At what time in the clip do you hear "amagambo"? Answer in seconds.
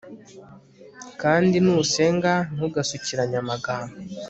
3.43-3.97